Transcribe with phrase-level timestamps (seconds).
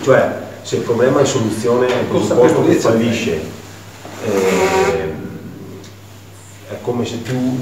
[0.00, 3.40] Cioè, se il problema è soluzione è il presupposto che fallisce,
[4.24, 5.12] eh,
[6.70, 7.58] è come se tu,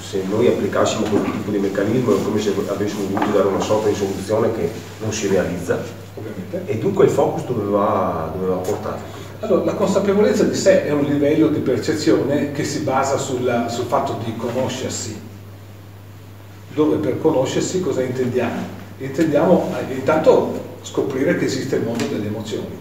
[0.00, 3.88] se noi applicassimo quel tipo di meccanismo, è come se avessimo voluto dare una sorta
[3.88, 4.70] di soluzione che
[5.00, 5.78] non si realizza.
[6.14, 6.62] Ovviamente.
[6.66, 9.20] E dunque il focus doveva, doveva portare.
[9.40, 13.86] Allora, la consapevolezza di sé è un livello di percezione che si basa sulla, sul
[13.86, 15.20] fatto di conoscersi,
[16.74, 18.80] dove per conoscersi cosa intendiamo?
[18.98, 22.76] Intendiamo eh, intanto scoprire che esiste il mondo delle emozioni,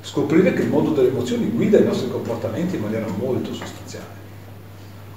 [0.00, 4.18] scoprire che il mondo delle emozioni guida i nostri comportamenti in maniera molto sostanziale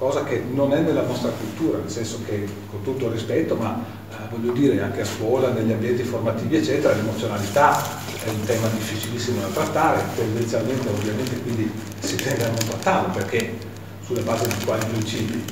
[0.02, 3.84] cosa che non è nella nostra cultura, nel senso che con tutto il rispetto, ma
[4.10, 7.80] eh, voglio dire anche a scuola, negli ambienti formativi eccetera, l'emozionalità
[8.24, 13.56] è un tema difficilissimo da trattare, tendenzialmente ovviamente quindi si tende a non trattarlo perché
[14.04, 15.44] sulla base di quali principi.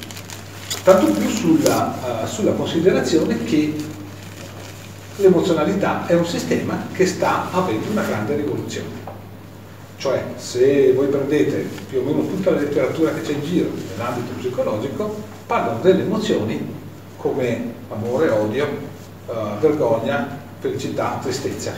[0.83, 3.73] Tanto più sulla, uh, sulla considerazione che
[5.21, 9.09] l'emozionalità è un sistema che sta avendo una grande rivoluzione.
[9.97, 14.33] Cioè, se voi prendete più o meno tutta la letteratura che c'è in giro nell'ambito
[14.39, 15.15] psicologico,
[15.47, 16.75] parlano delle emozioni
[17.19, 18.67] come amore, odio,
[19.27, 21.73] uh, vergogna, felicità, tristezza.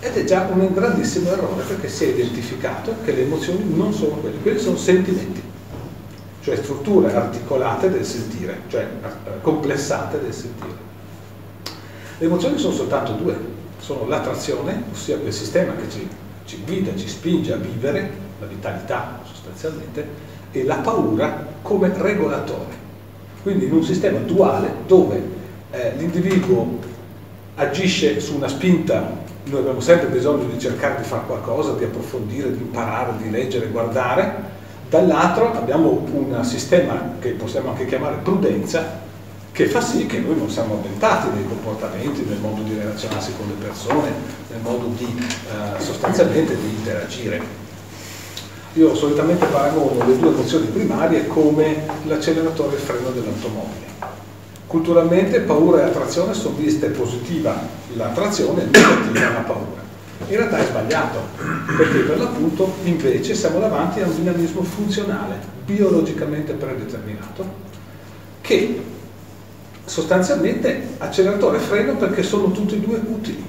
[0.00, 4.16] Ed è già un grandissimo errore perché si è identificato che le emozioni non sono
[4.16, 5.42] quelle, quelli sono sentimenti,
[6.42, 10.87] cioè strutture articolate del sentire, cioè eh, complessate del sentire.
[12.18, 13.36] Le emozioni sono soltanto due,
[13.78, 16.08] sono l'attrazione, ossia quel sistema che ci
[16.48, 22.86] ci guida, ci spinge a vivere, la vitalità sostanzialmente, e la paura come regolatore.
[23.42, 25.22] Quindi in un sistema duale dove
[25.70, 26.78] eh, l'individuo
[27.56, 32.50] agisce su una spinta, noi abbiamo sempre bisogno di cercare di fare qualcosa, di approfondire,
[32.50, 34.56] di imparare, di leggere, guardare,
[34.88, 39.06] dall'altro abbiamo un sistema che possiamo anche chiamare prudenza,
[39.58, 43.48] che fa sì che noi non siamo avventati nei comportamenti, nel modo di relazionarsi con
[43.48, 44.12] le persone,
[44.50, 47.42] nel modo di eh, sostanzialmente di interagire.
[48.74, 53.86] Io solitamente paragono le due emozioni primarie come l'acceleratore e il freno dell'automobile.
[54.68, 57.60] Culturalmente paura e attrazione sono viste positiva
[57.94, 59.82] l'attrazione e negativa la paura.
[60.28, 61.18] In realtà è sbagliato,
[61.76, 65.34] perché per l'appunto invece siamo davanti a un dinamismo funzionale,
[65.64, 67.66] biologicamente predeterminato,
[68.40, 68.96] che
[69.88, 73.44] sostanzialmente acceleratore e freno perché sono tutti e due utili.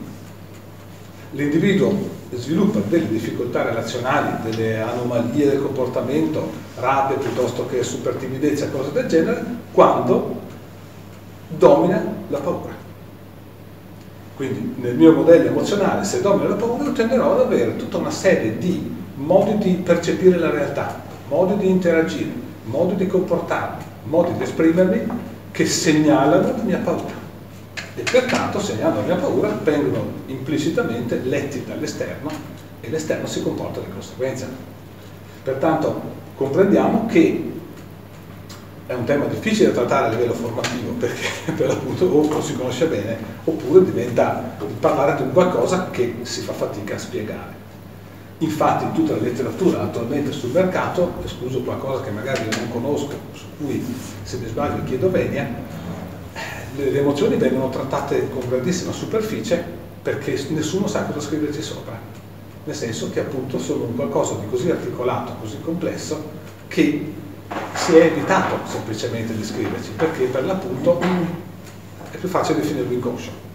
[1.32, 6.50] L'individuo sviluppa delle difficoltà relazionali, delle anomalie del comportamento,
[6.80, 10.40] rabbia piuttosto che super timidezza, cose del genere, quando
[11.50, 12.78] domina la paura.
[14.36, 18.12] Quindi nel mio modello emozionale, se domina la paura, io tenderò ad avere tutta una
[18.12, 22.32] serie di modi di percepire la realtà, modi di interagire,
[22.64, 25.28] modi di comportarmi, modi di esprimermi
[25.60, 27.12] che segnalano la mia paura
[27.94, 32.32] e pertanto segnalando la mia paura vengono implicitamente letti dall'esterno
[32.80, 34.48] e l'esterno si comporta di conseguenza.
[35.44, 36.02] Pertanto
[36.36, 37.52] comprendiamo che
[38.86, 42.56] è un tema difficile da trattare a livello formativo perché per l'appunto o non si
[42.56, 47.54] conosce bene oppure diventa parlare di qualcosa che si fa fatica a spiegare.
[48.42, 53.44] Infatti in tutta la letteratura attualmente sul mercato, escluso qualcosa che magari non conosco, su
[53.58, 53.84] cui
[54.24, 55.46] se mi sbaglio chiedo venia,
[56.78, 59.62] le, le emozioni vengono trattate con grandissima superficie
[60.02, 62.00] perché nessuno sa cosa scriverci sopra.
[62.64, 66.24] Nel senso che appunto sono un qualcosa di così articolato, così complesso,
[66.70, 67.14] che
[67.74, 71.02] si è evitato semplicemente di scriverci, perché per l'appunto
[72.12, 73.49] è più facile definirlo inconscio.